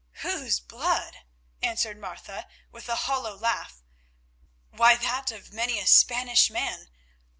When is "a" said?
2.89-2.95, 5.77-5.85